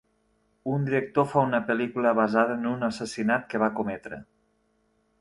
[0.75, 4.25] Un director fa una pel·lícula basada en un assassinat que va cometre.